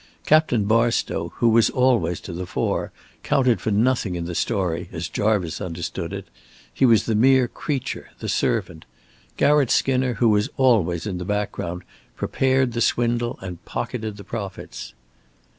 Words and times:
Captain 0.25 0.63
Barstow, 0.65 1.29
who 1.35 1.49
was 1.49 1.69
always 1.69 2.19
to 2.21 2.33
the 2.33 2.47
fore, 2.47 2.91
counted 3.21 3.61
for 3.61 3.69
nothing 3.69 4.15
in 4.15 4.25
the 4.25 4.33
story 4.33 4.89
as 4.91 5.07
Jarvice 5.07 5.61
understood 5.61 6.11
it. 6.11 6.25
He 6.73 6.87
was 6.87 7.05
the 7.05 7.13
mere 7.13 7.47
creature, 7.47 8.09
the 8.17 8.27
servant. 8.27 8.85
Garratt 9.37 9.69
Skinner, 9.69 10.15
who 10.15 10.29
was 10.29 10.49
always 10.57 11.05
in 11.05 11.19
the 11.19 11.23
background, 11.23 11.83
prepared 12.15 12.73
the 12.73 12.81
swindle 12.81 13.37
and 13.43 13.63
pocketed 13.63 14.17
the 14.17 14.23
profits. 14.23 14.95